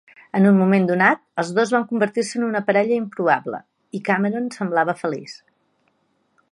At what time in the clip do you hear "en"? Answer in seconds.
0.37-0.45, 2.39-2.47